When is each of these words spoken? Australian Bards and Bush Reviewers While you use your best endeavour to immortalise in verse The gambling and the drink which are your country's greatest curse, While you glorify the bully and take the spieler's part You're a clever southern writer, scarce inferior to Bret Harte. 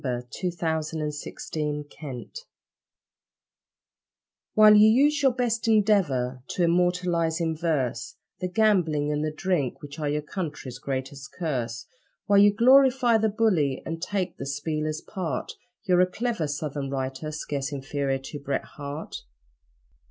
Australian 0.03 0.55
Bards 0.59 0.93
and 0.93 1.11
Bush 1.11 1.95
Reviewers 2.01 2.45
While 4.55 4.73
you 4.75 4.89
use 4.89 5.21
your 5.21 5.31
best 5.31 5.67
endeavour 5.67 6.41
to 6.47 6.63
immortalise 6.63 7.39
in 7.39 7.55
verse 7.55 8.15
The 8.39 8.47
gambling 8.47 9.11
and 9.11 9.23
the 9.23 9.29
drink 9.29 9.79
which 9.83 9.99
are 9.99 10.09
your 10.09 10.23
country's 10.23 10.79
greatest 10.79 11.31
curse, 11.33 11.85
While 12.25 12.39
you 12.39 12.51
glorify 12.51 13.19
the 13.19 13.29
bully 13.29 13.83
and 13.85 14.01
take 14.01 14.37
the 14.37 14.47
spieler's 14.47 15.01
part 15.01 15.51
You're 15.83 16.01
a 16.01 16.07
clever 16.07 16.47
southern 16.47 16.89
writer, 16.89 17.31
scarce 17.31 17.71
inferior 17.71 18.17
to 18.17 18.39
Bret 18.39 18.65
Harte. 18.77 19.21